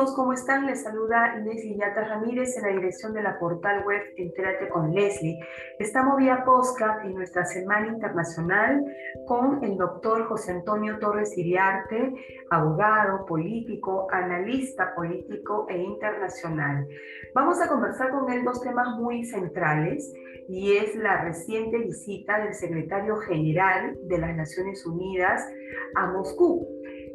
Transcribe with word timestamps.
Amigos, 0.00 0.16
¿cómo 0.16 0.32
están? 0.32 0.66
Les 0.66 0.82
saluda 0.82 1.36
Leslie 1.36 1.76
Yata 1.76 2.02
Ramírez 2.04 2.56
en 2.56 2.62
la 2.62 2.68
dirección 2.68 3.12
de 3.12 3.22
la 3.22 3.38
portal 3.38 3.84
web 3.84 4.00
Entérate 4.16 4.70
con 4.70 4.94
Leslie. 4.94 5.38
Estamos 5.78 6.16
vía 6.16 6.42
podcast 6.42 7.04
en 7.04 7.14
nuestra 7.16 7.44
semana 7.44 7.88
internacional 7.88 8.82
con 9.26 9.62
el 9.62 9.76
doctor 9.76 10.26
José 10.26 10.52
Antonio 10.52 10.98
Torres 11.00 11.36
Iriarte, 11.36 12.14
abogado, 12.50 13.26
político, 13.26 14.06
analista 14.10 14.94
político 14.94 15.66
e 15.68 15.76
internacional. 15.76 16.88
Vamos 17.34 17.60
a 17.60 17.68
conversar 17.68 18.10
con 18.10 18.30
él 18.32 18.42
dos 18.42 18.62
temas 18.62 18.96
muy 18.96 19.24
centrales 19.26 20.10
y 20.48 20.78
es 20.78 20.96
la 20.96 21.24
reciente 21.24 21.76
visita 21.76 22.42
del 22.42 22.54
secretario 22.54 23.16
general 23.16 23.98
de 24.04 24.18
las 24.18 24.34
Naciones 24.34 24.86
Unidas 24.86 25.46
a 25.94 26.06
Moscú 26.06 26.66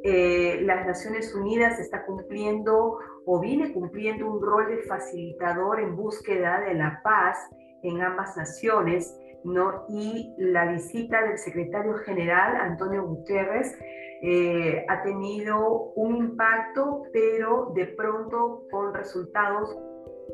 eh, 0.07 0.61
las 0.61 0.85
Naciones 0.85 1.33
Unidas 1.33 1.79
está 1.79 2.05
cumpliendo 2.05 2.99
o 3.25 3.39
viene 3.39 3.73
cumpliendo 3.73 4.29
un 4.29 4.39
rol 4.39 4.67
de 4.67 4.83
facilitador 4.83 5.79
en 5.79 5.95
búsqueda 5.95 6.61
de 6.61 6.75
la 6.75 7.01
paz 7.03 7.39
en 7.81 8.03
ambas 8.03 8.37
naciones, 8.37 9.19
¿no? 9.43 9.85
Y 9.89 10.35
la 10.37 10.71
visita 10.71 11.23
del 11.23 11.39
secretario 11.39 11.95
general, 11.95 12.55
Antonio 12.55 13.03
Guterres, 13.03 13.75
eh, 14.21 14.85
ha 14.87 15.01
tenido 15.01 15.91
un 15.95 16.17
impacto, 16.17 17.01
pero 17.11 17.71
de 17.73 17.87
pronto 17.87 18.61
con 18.69 18.93
resultados 18.93 19.75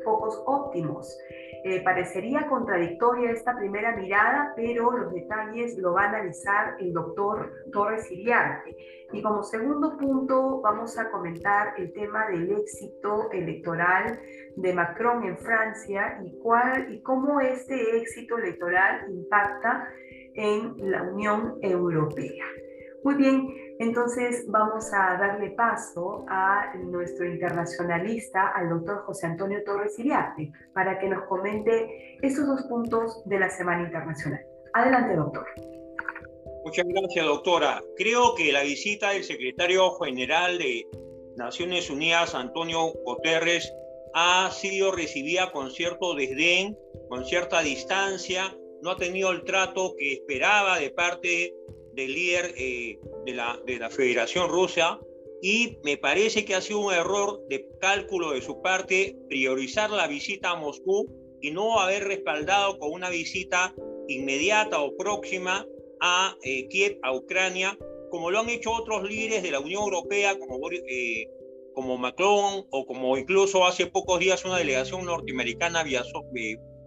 pocos 0.04 0.42
óptimos. 0.46 1.18
Eh, 1.64 1.80
parecería 1.84 2.48
contradictoria 2.48 3.30
esta 3.30 3.56
primera 3.56 3.94
mirada, 3.94 4.52
pero 4.56 4.90
los 4.90 5.12
detalles 5.12 5.78
lo 5.78 5.92
va 5.92 6.02
a 6.02 6.08
analizar 6.08 6.74
el 6.80 6.92
doctor 6.92 7.52
Torres 7.72 8.10
Iriarte. 8.10 8.76
Y 9.12 9.22
como 9.22 9.44
segundo 9.44 9.96
punto 9.96 10.60
vamos 10.60 10.98
a 10.98 11.08
comentar 11.10 11.74
el 11.78 11.92
tema 11.92 12.26
del 12.28 12.50
éxito 12.50 13.30
electoral 13.30 14.18
de 14.56 14.72
Macron 14.72 15.22
en 15.24 15.38
Francia 15.38 16.20
y, 16.24 16.36
cuál, 16.38 16.92
y 16.92 17.00
cómo 17.00 17.40
este 17.40 17.96
éxito 17.96 18.38
electoral 18.38 19.06
impacta 19.08 19.88
en 20.34 20.74
la 20.90 21.02
Unión 21.02 21.58
Europea. 21.62 22.44
Muy 23.04 23.14
bien, 23.14 23.48
entonces 23.78 24.44
vamos 24.48 24.92
a 24.92 25.16
darle 25.18 25.50
paso 25.50 26.24
a 26.28 26.74
nuestro 26.76 27.26
internacionalista, 27.26 28.48
al 28.48 28.68
doctor 28.68 29.04
José 29.04 29.26
Antonio 29.26 29.62
Torres 29.64 29.98
Iriarte, 29.98 30.52
para 30.72 30.98
que 30.98 31.08
nos 31.08 31.24
comente 31.24 32.18
estos 32.22 32.46
dos 32.46 32.62
puntos 32.62 33.22
de 33.26 33.38
la 33.38 33.50
Semana 33.50 33.82
Internacional. 33.82 34.44
Adelante, 34.74 35.16
doctor. 35.16 35.46
Muchas 36.64 36.86
gracias, 36.86 37.26
doctora. 37.26 37.82
Creo 37.96 38.34
que 38.36 38.52
la 38.52 38.62
visita 38.62 39.10
del 39.10 39.24
secretario 39.24 39.90
general 39.96 40.58
de 40.58 40.86
Naciones 41.36 41.90
Unidas, 41.90 42.34
Antonio 42.34 42.92
Guterres, 43.04 43.72
ha 44.14 44.50
sido 44.50 44.92
recibida 44.92 45.50
con 45.50 45.70
cierto 45.70 46.14
desdén, 46.14 46.78
con 47.08 47.24
cierta 47.24 47.62
distancia, 47.62 48.54
no 48.82 48.90
ha 48.90 48.96
tenido 48.96 49.30
el 49.30 49.44
trato 49.44 49.94
que 49.96 50.12
esperaba 50.12 50.78
de 50.78 50.90
parte 50.90 51.54
del 51.94 52.14
líder 52.14 52.54
eh, 52.56 52.98
de, 53.26 53.32
la, 53.34 53.60
de 53.66 53.78
la 53.78 53.90
Federación 53.90 54.48
Rusa 54.48 55.00
y 55.42 55.78
me 55.82 55.96
parece 55.96 56.44
que 56.44 56.54
ha 56.54 56.60
sido 56.60 56.78
un 56.78 56.94
error 56.94 57.44
de 57.48 57.68
cálculo 57.80 58.30
de 58.30 58.42
su 58.42 58.62
parte 58.62 59.16
priorizar 59.28 59.90
la 59.90 60.06
visita 60.06 60.50
a 60.50 60.56
Moscú 60.56 61.08
y 61.40 61.50
no 61.50 61.80
haber 61.80 62.04
respaldado 62.04 62.78
con 62.78 62.92
una 62.92 63.10
visita 63.10 63.74
inmediata 64.06 64.80
o 64.80 64.96
próxima 64.96 65.66
a 66.00 66.36
eh, 66.42 66.68
Kiev, 66.68 66.98
a 67.02 67.12
Ucrania, 67.12 67.76
como 68.10 68.30
lo 68.30 68.38
han 68.38 68.48
hecho 68.48 68.72
otros 68.72 69.02
líderes 69.02 69.42
de 69.42 69.50
la 69.50 69.60
Unión 69.60 69.82
Europea, 69.82 70.38
como, 70.38 70.58
eh, 70.70 71.28
como 71.74 71.98
Macron 71.98 72.66
o 72.70 72.86
como 72.86 73.16
incluso 73.18 73.66
hace 73.66 73.86
pocos 73.86 74.20
días 74.20 74.44
una 74.44 74.58
delegación 74.58 75.04
norteamericana 75.04 75.84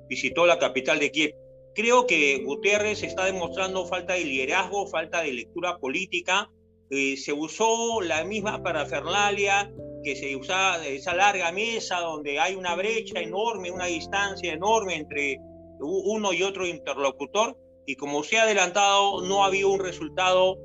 visitó 0.08 0.46
la 0.46 0.60
capital 0.60 1.00
de 1.00 1.12
Kiev. 1.12 1.36
Creo 1.76 2.08
que 2.08 2.42
Guterres 2.46 3.04
está 3.04 3.26
demostrando 3.26 3.86
falta 3.86 4.14
de 4.14 4.24
liderazgo, 4.24 4.88
falta 4.88 5.22
de 5.22 5.34
lectura 5.34 5.78
política. 5.78 6.50
Eh, 6.90 7.18
se 7.18 7.34
usó 7.34 8.00
la 8.00 8.24
misma 8.24 8.64
parafernalia 8.64 9.74
que 10.02 10.16
se 10.16 10.38
usaba 10.38 10.86
esa 10.88 11.14
larga 11.14 11.52
mesa 11.52 12.00
donde 12.00 12.40
hay 12.40 12.56
una 12.56 12.76
brecha 12.76 13.20
enorme, 13.20 13.72
una 13.72 13.88
distancia 13.88 14.54
enorme 14.54 14.96
entre 14.96 15.38
uno 15.82 16.32
y 16.32 16.44
otro 16.44 16.66
interlocutor. 16.66 17.58
Y 17.86 17.96
como 17.96 18.24
se 18.24 18.38
ha 18.38 18.44
adelantado, 18.44 19.22
no 19.22 19.44
ha 19.44 19.48
habido 19.48 19.70
un 19.70 19.82
resultado 19.82 20.58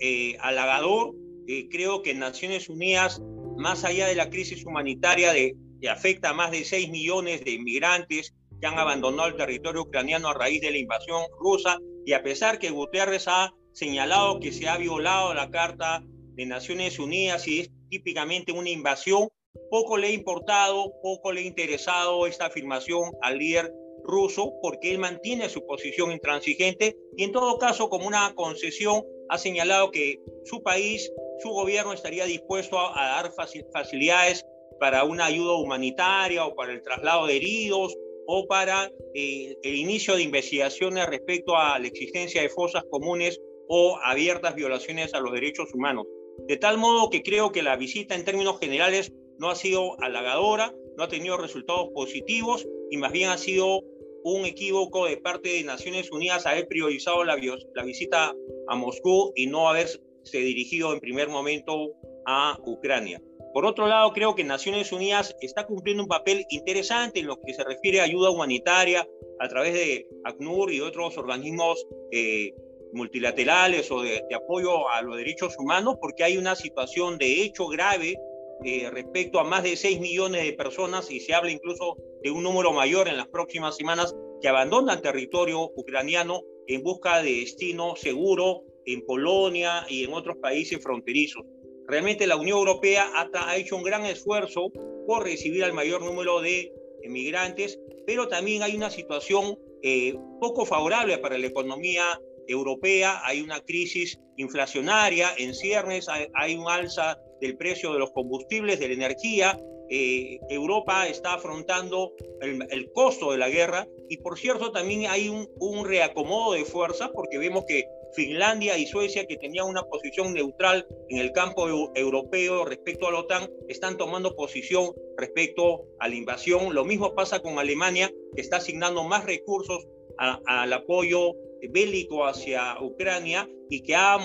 eh, 0.00 0.38
halagador. 0.40 1.14
Eh, 1.46 1.68
creo 1.70 2.00
que 2.00 2.14
Naciones 2.14 2.70
Unidas, 2.70 3.20
más 3.58 3.84
allá 3.84 4.06
de 4.06 4.14
la 4.14 4.30
crisis 4.30 4.64
humanitaria 4.64 5.34
de, 5.34 5.56
que 5.82 5.90
afecta 5.90 6.30
a 6.30 6.32
más 6.34 6.52
de 6.52 6.64
6 6.64 6.88
millones 6.88 7.44
de 7.44 7.50
inmigrantes, 7.50 8.34
que 8.64 8.68
han 8.68 8.78
abandonado 8.78 9.28
el 9.28 9.36
territorio 9.36 9.82
ucraniano 9.82 10.28
a 10.28 10.32
raíz 10.32 10.62
de 10.62 10.70
la 10.70 10.78
invasión 10.78 11.22
rusa. 11.38 11.78
Y 12.06 12.14
a 12.14 12.22
pesar 12.22 12.58
que 12.58 12.70
Guterres 12.70 13.28
ha 13.28 13.52
señalado 13.74 14.40
que 14.40 14.52
se 14.52 14.70
ha 14.70 14.78
violado 14.78 15.34
la 15.34 15.50
Carta 15.50 16.02
de 16.02 16.46
Naciones 16.46 16.98
Unidas 16.98 17.46
y 17.46 17.60
es 17.60 17.70
típicamente 17.90 18.52
una 18.52 18.70
invasión, 18.70 19.28
poco 19.70 19.98
le 19.98 20.06
ha 20.06 20.12
importado, 20.12 20.94
poco 21.02 21.30
le 21.30 21.42
ha 21.42 21.44
interesado 21.44 22.26
esta 22.26 22.46
afirmación 22.46 23.12
al 23.20 23.36
líder 23.36 23.70
ruso 24.02 24.54
porque 24.62 24.92
él 24.92 24.98
mantiene 24.98 25.50
su 25.50 25.66
posición 25.66 26.10
intransigente 26.10 26.96
y 27.18 27.24
en 27.24 27.32
todo 27.32 27.58
caso 27.58 27.90
como 27.90 28.06
una 28.06 28.32
concesión 28.34 29.02
ha 29.28 29.36
señalado 29.36 29.90
que 29.90 30.20
su 30.46 30.62
país, 30.62 31.12
su 31.42 31.50
gobierno 31.50 31.92
estaría 31.92 32.24
dispuesto 32.24 32.78
a, 32.78 33.18
a 33.18 33.22
dar 33.22 33.32
facilidades 33.74 34.46
para 34.80 35.04
una 35.04 35.26
ayuda 35.26 35.54
humanitaria 35.54 36.46
o 36.46 36.54
para 36.54 36.72
el 36.72 36.80
traslado 36.80 37.26
de 37.26 37.36
heridos 37.36 37.93
o 38.26 38.46
para 38.46 38.90
eh, 39.14 39.56
el 39.62 39.74
inicio 39.74 40.16
de 40.16 40.22
investigaciones 40.22 41.06
respecto 41.06 41.56
a 41.56 41.78
la 41.78 41.86
existencia 41.86 42.42
de 42.42 42.48
fosas 42.48 42.84
comunes 42.90 43.40
o 43.68 43.98
abiertas 44.02 44.54
violaciones 44.54 45.14
a 45.14 45.20
los 45.20 45.32
derechos 45.32 45.72
humanos. 45.74 46.06
De 46.46 46.56
tal 46.56 46.78
modo 46.78 47.10
que 47.10 47.22
creo 47.22 47.52
que 47.52 47.62
la 47.62 47.76
visita 47.76 48.14
en 48.14 48.24
términos 48.24 48.58
generales 48.58 49.12
no 49.38 49.50
ha 49.50 49.54
sido 49.54 50.00
halagadora, 50.00 50.74
no 50.96 51.04
ha 51.04 51.08
tenido 51.08 51.36
resultados 51.36 51.88
positivos 51.94 52.66
y 52.90 52.96
más 52.96 53.12
bien 53.12 53.30
ha 53.30 53.38
sido 53.38 53.80
un 54.24 54.46
equívoco 54.46 55.06
de 55.06 55.18
parte 55.18 55.50
de 55.50 55.64
Naciones 55.64 56.10
Unidas 56.10 56.46
haber 56.46 56.66
priorizado 56.66 57.24
la, 57.24 57.36
la 57.74 57.84
visita 57.84 58.34
a 58.68 58.76
Moscú 58.76 59.32
y 59.36 59.46
no 59.46 59.68
haberse 59.68 60.00
dirigido 60.32 60.92
en 60.92 61.00
primer 61.00 61.28
momento 61.28 61.92
a 62.26 62.58
Ucrania. 62.64 63.20
Por 63.54 63.66
otro 63.66 63.86
lado, 63.86 64.12
creo 64.12 64.34
que 64.34 64.42
Naciones 64.42 64.90
Unidas 64.90 65.36
está 65.40 65.64
cumpliendo 65.64 66.02
un 66.02 66.08
papel 66.08 66.44
interesante 66.48 67.20
en 67.20 67.28
lo 67.28 67.40
que 67.40 67.54
se 67.54 67.62
refiere 67.62 68.00
a 68.00 68.02
ayuda 68.02 68.30
humanitaria 68.30 69.08
a 69.38 69.48
través 69.48 69.74
de 69.74 70.08
ACNUR 70.24 70.72
y 70.72 70.80
otros 70.80 71.16
organismos 71.16 71.86
eh, 72.10 72.52
multilaterales 72.92 73.92
o 73.92 74.02
de, 74.02 74.24
apoyo 74.34 74.88
a 74.90 75.02
los 75.02 75.16
derechos 75.16 75.54
humanos, 75.56 75.94
porque 76.00 76.24
hay 76.24 76.36
una 76.36 76.56
situación 76.56 77.16
de 77.16 77.42
hecho 77.42 77.68
grave 77.68 78.16
eh, 78.64 78.90
respecto 78.90 79.38
a 79.38 79.44
más 79.44 79.62
de 79.62 79.76
6 79.76 80.00
millones 80.00 80.42
de 80.42 80.54
personas 80.54 81.08
y 81.12 81.20
se 81.20 81.32
habla 81.32 81.52
incluso 81.52 81.96
de 82.24 82.32
un 82.32 82.42
número 82.42 82.72
mayor 82.72 83.06
en 83.06 83.16
las 83.16 83.28
próximas 83.28 83.76
semanas 83.76 84.16
que 84.40 84.48
abandonan 84.48 85.00
territorio 85.00 85.70
ucraniano 85.76 86.42
en 86.66 86.82
busca 86.82 87.22
de 87.22 87.34
destino 87.34 87.94
seguro 87.94 88.64
en 88.84 89.06
Polonia 89.06 89.86
y 89.88 90.02
en 90.02 90.12
otros 90.12 90.38
países 90.38 90.82
fronterizos. 90.82 91.44
Realmente 91.86 92.26
la 92.26 92.36
Unión 92.36 92.58
Europea 92.58 93.10
ha, 93.14 93.56
hecho 93.56 93.76
un 93.76 93.82
gran 93.82 94.04
esfuerzo 94.04 94.70
por 95.06 95.24
recibir 95.24 95.64
al 95.64 95.72
mayor 95.72 96.02
número 96.02 96.40
de 96.40 96.72
emigrantes, 97.02 97.78
pero 98.06 98.28
también 98.28 98.62
hay 98.62 98.76
una 98.76 98.90
situación 98.90 99.58
eh, 99.82 100.14
poco 100.40 100.64
favorable 100.64 101.18
para 101.18 101.36
la 101.36 101.46
economía 101.46 102.04
europea 102.46 103.20
hay 103.24 103.40
una 103.40 103.60
crisis 103.60 104.18
inflacionaria 104.36 105.30
en 105.38 105.54
ciernes, 105.54 106.08
hay, 106.08 106.56
un 106.56 106.68
alza 106.68 107.18
del 107.40 107.56
precio 107.56 107.92
de 107.92 107.98
los 107.98 108.10
combustibles, 108.12 108.80
de 108.80 108.88
la 108.88 108.94
energía. 108.94 109.58
Eh, 109.90 110.40
Europa 110.48 111.06
está 111.08 111.34
afrontando 111.34 112.12
el, 112.40 112.90
costo 112.92 113.32
de 113.32 113.38
la 113.38 113.50
guerra 113.50 113.86
y 114.08 114.16
por 114.16 114.38
cierto 114.38 114.72
también 114.72 115.06
hay 115.10 115.28
un, 115.28 115.48
un 115.58 115.86
reacomodo 115.86 116.54
de 116.54 116.64
fuerzas 116.64 117.10
porque 117.14 117.38
vemos 117.38 117.64
que 117.66 117.84
Finlandia 118.14 118.78
y 118.78 118.86
Suecia, 118.86 119.26
que 119.26 119.36
tenían 119.36 119.66
una 119.66 119.82
posición 119.82 120.34
neutral 120.34 120.86
en 121.08 121.18
el 121.18 121.32
campo 121.32 121.68
europeo 121.94 122.64
respecto 122.64 123.06
a 123.06 123.12
la 123.12 123.20
OTAN, 123.20 123.50
están 123.68 123.96
tomando 123.96 124.34
posición 124.36 124.92
respecto 125.16 125.84
a 126.00 126.08
la 126.08 126.14
invasión. 126.14 126.74
Lo 126.74 126.84
mismo 126.84 127.14
pasa 127.14 127.40
con 127.40 127.58
Alemania, 127.58 128.10
que 128.34 128.40
está 128.40 128.58
asignando 128.58 129.04
más 129.04 129.24
recursos 129.24 129.86
al 130.18 130.72
apoyo 130.72 131.34
bélico 131.70 132.26
hacia 132.26 132.76
Ucrania 132.80 133.48
y 133.70 133.82
que 133.82 133.94
ha, 133.94 134.18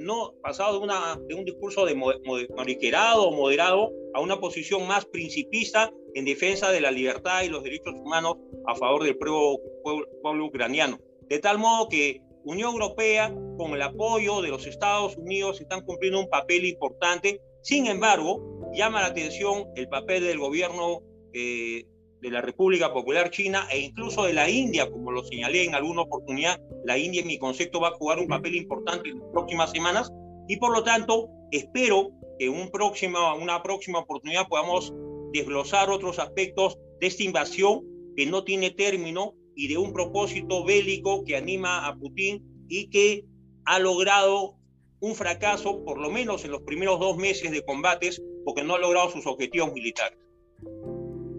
no, 0.00 0.34
pasado 0.42 0.80
de, 1.26 1.34
un 1.34 1.44
discurso 1.44 1.84
de 1.84 1.92
o 1.92 3.30
moderado 3.32 3.92
a 4.14 4.20
una 4.20 4.40
posición 4.40 4.86
más 4.86 5.04
principista 5.06 5.92
en 6.14 6.24
defensa 6.24 6.70
de 6.72 6.80
la 6.80 6.90
libertad 6.90 7.42
y 7.42 7.48
los 7.48 7.62
derechos 7.62 7.94
humanos 7.94 8.36
a 8.66 8.74
favor 8.74 9.04
del 9.04 9.16
pueblo 9.16 10.46
ucraniano. 10.46 10.98
De 11.28 11.38
tal 11.38 11.58
modo 11.58 11.88
que 11.88 12.20
Unión 12.44 12.72
Europea, 12.72 13.34
con 13.56 13.72
el 13.72 13.82
apoyo 13.82 14.40
de 14.40 14.48
los 14.48 14.66
Estados 14.66 15.16
Unidos, 15.16 15.60
están 15.60 15.84
cumpliendo 15.84 16.20
un 16.20 16.28
papel 16.28 16.64
importante. 16.64 17.40
Sin 17.60 17.86
embargo, 17.86 18.70
llama 18.72 19.00
la 19.00 19.08
atención 19.08 19.66
el 19.76 19.88
papel 19.88 20.24
del 20.24 20.38
gobierno 20.38 21.02
eh, 21.32 21.84
de 22.20 22.30
la 22.30 22.40
República 22.40 22.92
Popular 22.92 23.30
China 23.30 23.66
e 23.70 23.80
incluso 23.80 24.24
de 24.24 24.32
la 24.32 24.48
India, 24.48 24.90
como 24.90 25.10
lo 25.10 25.24
señalé 25.24 25.64
en 25.64 25.74
alguna 25.74 26.02
oportunidad. 26.02 26.60
La 26.84 26.98
India, 26.98 27.20
en 27.20 27.26
mi 27.26 27.38
concepto, 27.38 27.80
va 27.80 27.88
a 27.88 27.94
jugar 27.94 28.18
un 28.18 28.28
papel 28.28 28.56
importante 28.56 29.10
en 29.10 29.18
las 29.18 29.28
próximas 29.30 29.70
semanas 29.70 30.10
y 30.48 30.56
por 30.56 30.72
lo 30.72 30.82
tanto 30.82 31.28
espero 31.50 32.10
que 32.38 32.48
un 32.48 32.70
próximo, 32.70 33.18
una 33.40 33.62
próxima 33.62 34.00
oportunidad 34.00 34.48
podamos 34.48 34.92
desglosar 35.32 35.90
otros 35.90 36.18
aspectos 36.18 36.78
de 37.00 37.06
esta 37.06 37.22
invasión 37.22 37.82
que 38.16 38.26
no 38.26 38.44
tiene 38.44 38.70
término 38.70 39.34
y 39.60 39.68
de 39.68 39.76
un 39.76 39.92
propósito 39.92 40.64
bélico 40.64 41.22
que 41.22 41.36
anima 41.36 41.86
a 41.86 41.94
Putin 41.94 42.42
y 42.66 42.88
que 42.88 43.26
ha 43.66 43.78
logrado 43.78 44.54
un 45.00 45.14
fracaso, 45.14 45.84
por 45.84 45.98
lo 45.98 46.08
menos 46.08 46.46
en 46.46 46.52
los 46.52 46.62
primeros 46.62 46.98
dos 46.98 47.18
meses 47.18 47.50
de 47.50 47.62
combates, 47.62 48.22
porque 48.46 48.64
no 48.64 48.76
ha 48.76 48.78
logrado 48.78 49.10
sus 49.10 49.26
objetivos 49.26 49.74
militares. 49.74 50.18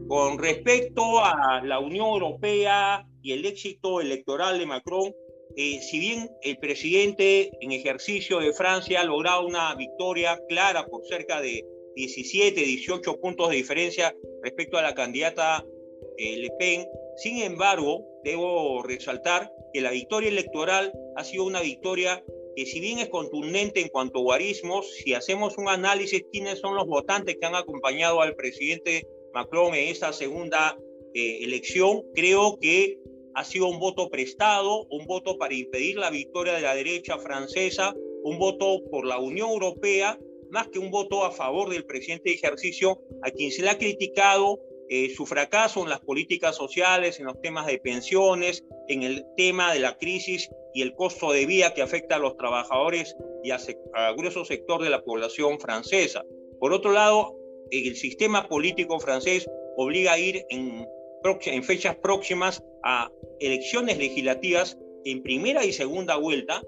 Con 0.08 0.38
respecto 0.38 1.18
a 1.18 1.64
la 1.64 1.80
Unión 1.80 2.10
Europea 2.10 3.08
y 3.24 3.32
el 3.32 3.44
éxito 3.44 4.02
electoral 4.02 4.60
de 4.60 4.68
Macron, 4.68 5.16
eh, 5.56 5.82
si 5.82 5.98
bien 5.98 6.30
el 6.44 6.60
presidente 6.60 7.50
en 7.60 7.72
ejercicio 7.72 8.38
de 8.38 8.54
Francia 8.54 9.02
ha 9.02 9.04
logrado 9.04 9.48
una 9.48 9.74
victoria 9.74 10.40
clara 10.48 10.86
por 10.86 11.04
cerca 11.08 11.42
de 11.42 11.66
17, 11.96 12.62
18 12.62 13.20
puntos 13.20 13.50
de 13.50 13.56
diferencia 13.56 14.16
respecto 14.44 14.78
a 14.78 14.84
la 14.84 14.94
candidata 14.94 15.66
eh, 16.18 16.38
Le 16.38 16.52
Pen, 16.60 16.86
sin 17.18 17.42
embargo, 17.42 18.06
debo 18.24 18.84
resaltar 18.84 19.52
que 19.74 19.81
la 19.81 19.92
victoria 19.92 20.30
electoral 20.30 20.92
ha 21.16 21.24
sido 21.24 21.46
una 21.46 21.62
victoria 21.62 22.24
que 22.56 22.66
si 22.66 22.80
bien 22.80 23.00
es 23.00 23.10
contundente 23.10 23.80
en 23.80 23.88
cuanto 23.88 24.19
a 24.19 24.24
guarismos, 24.24 24.92
si 24.92 25.13
hacemos 25.13 25.58
un 25.58 25.69
análisis 25.69 26.25
quiénes 26.31 26.60
son 26.60 26.75
los 26.75 26.86
votantes 26.86 27.38
que 27.40 27.46
han 27.46 27.56
acompañado 27.56 28.22
al 28.22 28.36
presidente 28.36 29.08
Macron 29.34 29.74
en 29.74 29.88
esta 29.88 30.12
segunda 30.12 30.78
eh, 31.13 31.40
elección, 31.44 32.04
creo 32.13 32.58
que 32.60 33.00
ha 33.34 33.46
sido 33.46 33.68
un 33.68 33.80
voto 33.80 34.10
prestado, 34.10 34.86
un 34.90 35.06
voto 35.06 35.38
para 35.38 35.54
impedir 35.54 35.98
la 35.98 36.10
victoria 36.10 36.54
de 36.54 36.62
la 36.62 36.75
derecha 36.75 37.18
francesa, 37.18 37.96
un 38.24 38.38
voto 38.38 38.81
por 38.90 39.06
la 39.06 39.19
Unión 39.19 39.50
Europea, 39.50 40.19
más 40.50 40.68
que 40.68 40.80
un 40.80 40.92
voto 40.92 41.24
a 41.24 41.31
favor 41.31 41.69
del 41.69 41.86
presidente 41.86 42.30
de 42.30 42.36
ejercicio, 42.36 43.02
a 43.22 43.31
quien 43.31 43.52
se 43.52 43.62
le 43.62 43.69
ha 43.69 43.78
criticado 43.78 44.60
eh, 44.94 45.10
su 45.16 45.26
fracaso 45.26 45.84
en 45.84 45.88
las 45.88 46.02
políticas 46.02 46.58
sociales, 46.58 47.18
en 47.18 47.28
los 47.28 47.40
temas 47.40 47.66
de 47.66 47.78
pensiones, 47.78 48.66
en 48.90 49.04
el 49.04 49.26
tema 49.38 49.72
de 49.72 49.80
la 49.80 49.98
crisis 49.98 50.50
y 50.74 50.82
el 50.82 50.96
costo 50.96 51.32
de 51.32 51.46
vida 51.46 51.74
que 51.74 51.82
afecta 51.82 52.18
a 52.18 52.20
los 52.20 52.36
trabajadores 52.36 53.16
y 53.42 53.52
a, 53.52 53.60
grueso 54.18 54.44
sector 54.44 54.84
de 54.84 54.90
la 54.90 55.02
población 55.02 55.62
francesa. 55.62 56.26
Por 56.60 56.74
otro 56.74 56.92
lado, 56.92 57.38
el 57.70 57.96
sistema 57.96 58.50
político 58.50 59.00
francés 59.00 59.50
obliga 59.78 60.12
a 60.12 60.20
ir 60.20 60.44
en, 60.50 60.86
fechas 61.64 61.96
próximas 61.96 62.62
a 62.84 63.10
elecciones 63.40 63.98
legislativas 63.98 64.78
en 65.06 65.24
primera 65.24 65.64
y 65.64 65.72
segunda 65.72 66.18
vuelta, 66.18 66.62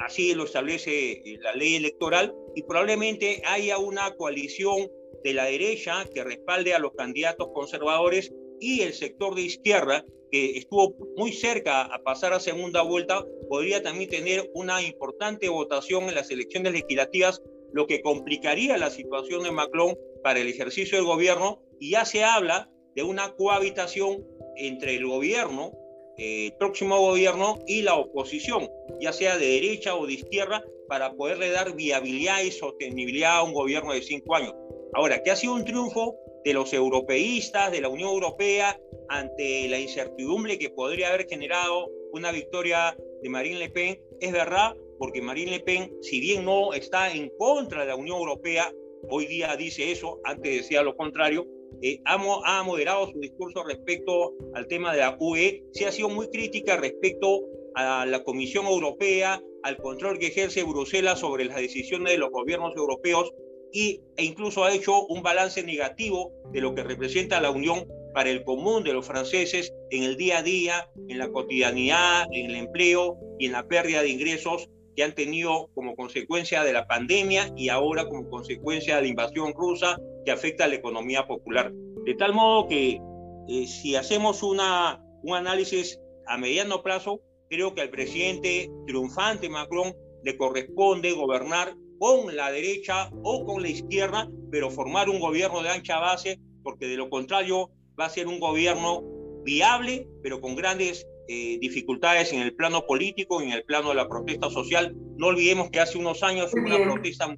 así 0.00 0.34
lo 0.34 0.46
establece 0.46 1.12
eh, 1.12 1.38
la 1.40 1.54
ley 1.54 1.76
electoral, 1.76 2.34
y 2.56 2.64
probablemente 2.64 3.40
haya 3.46 3.78
una 3.78 4.16
coalición 4.16 4.90
de 5.22 5.34
la 5.34 5.44
derecha 5.46 6.04
que 6.12 6.24
respalde 6.24 6.74
a 6.74 6.78
los 6.78 6.92
candidatos 6.92 7.48
conservadores 7.54 8.32
y 8.60 8.82
el 8.82 8.92
sector 8.92 9.34
de 9.34 9.42
izquierda 9.42 10.04
que 10.32 10.56
estuvo 10.56 10.96
muy 11.16 11.32
cerca 11.32 11.82
a 11.82 12.02
pasar 12.02 12.32
a 12.32 12.40
segunda 12.40 12.80
vuelta, 12.80 13.22
podría 13.50 13.82
también 13.82 14.08
tener 14.08 14.50
una 14.54 14.80
importante 14.82 15.50
votación 15.50 16.04
en 16.04 16.14
las 16.14 16.30
elecciones 16.30 16.72
legislativas, 16.72 17.42
lo 17.72 17.86
que 17.86 18.00
complicaría 18.00 18.78
la 18.78 18.88
situación 18.88 19.42
de 19.42 19.52
Macron 19.52 19.94
para 20.22 20.40
el 20.40 20.48
ejercicio 20.48 20.96
del 20.96 21.06
gobierno 21.06 21.62
y 21.78 21.90
ya 21.90 22.06
se 22.06 22.24
habla 22.24 22.70
de 22.94 23.02
una 23.02 23.34
cohabitación 23.34 24.26
entre 24.56 24.96
el 24.96 25.06
gobierno, 25.06 25.72
eh, 26.16 26.46
el 26.46 26.52
próximo 26.54 26.98
gobierno 26.98 27.58
y 27.66 27.82
la 27.82 27.96
oposición, 27.96 28.70
ya 29.00 29.12
sea 29.12 29.36
de 29.36 29.46
derecha 29.46 29.94
o 29.96 30.06
de 30.06 30.14
izquierda, 30.14 30.64
para 30.88 31.12
poderle 31.14 31.50
dar 31.50 31.74
viabilidad 31.74 32.42
y 32.42 32.50
sostenibilidad 32.50 33.36
a 33.36 33.42
un 33.42 33.52
gobierno 33.52 33.92
de 33.92 34.02
cinco 34.02 34.34
años. 34.34 34.54
Ahora, 34.94 35.22
que 35.22 35.30
ha 35.30 35.36
sido 35.36 35.54
un 35.54 35.64
triunfo 35.64 36.16
de 36.44 36.52
los 36.52 36.72
europeístas, 36.72 37.72
de 37.72 37.80
la 37.80 37.88
Unión 37.88 38.10
Europea, 38.10 38.78
ante 39.08 39.66
la 39.68 39.78
incertidumbre 39.78 40.58
que 40.58 40.70
podría 40.70 41.08
haber 41.08 41.26
generado 41.26 41.88
una 42.12 42.30
victoria 42.30 42.96
de 43.22 43.28
Marine 43.30 43.58
Le 43.58 43.70
Pen, 43.70 43.98
es 44.20 44.32
verdad, 44.32 44.76
porque 44.98 45.22
Marine 45.22 45.52
Le 45.52 45.60
Pen, 45.60 45.96
si 46.02 46.20
bien 46.20 46.44
no 46.44 46.74
está 46.74 47.10
en 47.10 47.30
contra 47.38 47.80
de 47.80 47.86
la 47.86 47.96
Unión 47.96 48.18
Europea, 48.18 48.70
hoy 49.08 49.26
día 49.26 49.56
dice 49.56 49.90
eso, 49.90 50.20
antes 50.24 50.56
decía 50.56 50.82
lo 50.82 50.94
contrario, 50.94 51.46
eh, 51.80 52.00
ha, 52.04 52.14
ha, 52.44 52.62
moderado 52.62 53.10
su 53.10 53.18
discurso 53.18 53.64
respecto 53.64 54.34
al 54.54 54.66
tema 54.66 54.92
de 54.92 54.98
la 54.98 55.16
UE, 55.18 55.64
sí 55.72 55.84
ha 55.84 55.92
sido 55.92 56.10
muy 56.10 56.28
crítica 56.28 56.76
respecto 56.76 57.40
a 57.74 58.04
la 58.04 58.22
Comisión 58.24 58.66
Europea, 58.66 59.42
al 59.62 59.78
control 59.78 60.18
que 60.18 60.26
ejerce 60.26 60.64
Bruselas 60.64 61.20
sobre 61.20 61.46
las 61.46 61.56
decisiones 61.56 62.12
de 62.12 62.18
los 62.18 62.30
gobiernos 62.30 62.76
europeos 62.76 63.32
y, 63.72 64.00
e 64.16 64.24
incluso 64.24 64.64
ha 64.64 64.72
hecho 64.72 65.06
un 65.06 65.22
balance 65.22 65.62
negativo 65.62 66.32
de 66.52 66.60
lo 66.60 66.74
que 66.74 66.82
representa 66.82 67.40
la 67.40 67.50
Unión 67.50 67.86
para 68.14 68.30
el 68.30 68.44
común 68.44 68.84
de 68.84 68.92
los 68.92 69.06
franceses 69.06 69.72
en 69.90 70.02
el 70.02 70.16
día 70.16 70.38
a 70.38 70.42
día, 70.42 70.90
en 71.08 71.18
la 71.18 71.30
cotidianidad, 71.30 72.26
en 72.32 72.50
el 72.50 72.56
empleo 72.56 73.18
y 73.38 73.46
en 73.46 73.52
la 73.52 73.66
pérdida 73.66 74.02
de 74.02 74.10
ingresos 74.10 74.68
que 74.94 75.02
han 75.02 75.14
tenido 75.14 75.70
como 75.74 75.96
consecuencia 75.96 76.64
de 76.64 76.74
la 76.74 76.86
pandemia 76.86 77.50
y 77.56 77.70
ahora 77.70 78.06
como 78.06 78.28
consecuencia 78.28 78.96
de 78.96 79.02
la 79.02 79.08
invasión 79.08 79.54
rusa 79.54 79.98
que 80.24 80.30
afecta 80.30 80.64
a 80.64 80.68
la 80.68 80.74
economía 80.74 81.26
popular. 81.26 81.72
De 82.04 82.14
tal 82.14 82.34
modo 82.34 82.68
que 82.68 83.00
eh, 83.48 83.66
si 83.66 83.96
hacemos 83.96 84.42
una, 84.42 85.02
un 85.22 85.34
análisis 85.34 85.98
a 86.26 86.36
mediano 86.36 86.82
plazo, 86.82 87.20
creo 87.48 87.74
que 87.74 87.80
al 87.80 87.90
presidente 87.90 88.70
triunfante 88.86 89.48
Macron 89.48 89.94
le 90.22 90.36
corresponde 90.36 91.12
gobernar 91.12 91.74
con 92.02 92.34
la 92.34 92.50
derecha 92.50 93.10
o 93.22 93.44
con 93.44 93.62
la 93.62 93.68
izquierda, 93.68 94.28
pero 94.50 94.72
formar 94.72 95.08
un 95.08 95.20
gobierno 95.20 95.62
de 95.62 95.68
ancha 95.68 96.00
base, 96.00 96.40
porque 96.64 96.88
de 96.88 96.96
lo 96.96 97.08
contrario 97.08 97.70
va 97.98 98.06
a 98.06 98.10
ser 98.10 98.26
un 98.26 98.40
gobierno 98.40 99.04
viable, 99.44 100.08
pero 100.20 100.40
con 100.40 100.56
grandes 100.56 101.06
eh, 101.28 101.58
dificultades 101.60 102.32
en 102.32 102.40
el 102.40 102.56
plano 102.56 102.86
político 102.86 103.40
y 103.40 103.44
en 103.44 103.52
el 103.52 103.62
plano 103.62 103.90
de 103.90 103.94
la 103.94 104.08
protesta 104.08 104.50
social. 104.50 104.96
No 105.16 105.28
olvidemos 105.28 105.70
que 105.70 105.78
hace 105.78 105.96
unos 105.96 106.24
años 106.24 106.50
fue 106.50 106.62
una 106.62 106.82
protesta 106.82 107.36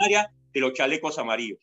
de 0.00 0.60
los 0.60 0.72
chalecos 0.72 1.18
amarillos. 1.18 1.58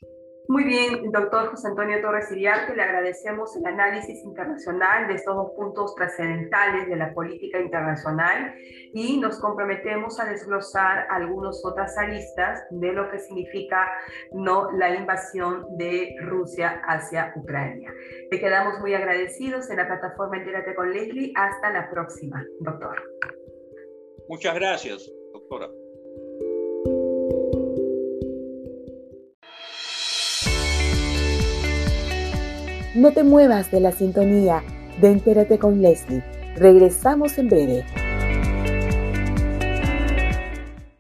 Muy 0.50 0.66
bien, 0.66 1.10
doctor 1.12 1.52
José 1.52 1.70
Antonio 1.70 2.02
Torres 2.02 2.30
Iriarte, 2.32 2.76
le 2.76 2.84
agradecemos 2.84 3.56
el 3.56 3.66
análisis 3.66 4.24
internacional 4.24 5.08
de 5.08 5.16
estos 5.16 5.36
dos 5.36 5.52
puntos 5.56 5.96
trascendentales 5.96 6.90
de 6.90 6.98
la 6.98 7.14
política 7.14 7.62
internacional 7.62 8.54
y 8.94 9.20
nos 9.20 9.40
comprometemos 9.40 10.20
a 10.20 10.26
desglosar 10.26 11.08
algunas 11.10 11.64
otras 11.64 11.98
aristas 11.98 12.62
de 12.72 12.92
lo 12.92 13.10
que 13.10 13.20
significa 13.20 13.88
no 14.34 14.70
la 14.74 14.94
invasión 14.94 15.66
de 15.78 16.14
Rusia 16.20 16.82
hacia 16.88 17.32
Ucrania. 17.38 17.94
Le 18.30 18.40
quedamos 18.40 18.80
muy 18.82 18.94
agradecidos 18.94 19.70
en 19.70 19.78
la 19.78 19.88
plataforma 19.88 20.38
Entérate 20.38 20.76
con 20.76 20.92
Leslie. 20.92 21.32
Hasta 21.36 21.72
la 21.72 21.90
próxima, 21.90 22.44
doctor. 22.60 23.02
Muchas 24.28 24.56
gracias, 24.56 25.10
doctora. 25.32 25.70
No 32.96 33.12
te 33.12 33.24
muevas 33.24 33.72
de 33.72 33.80
la 33.80 33.92
sintonía 33.92 34.62
de 35.02 35.10
Entérate 35.10 35.58
con 35.58 35.82
Leslie. 35.82 36.24
Regresamos 36.56 37.40
en 37.40 37.48
breve. 37.50 37.84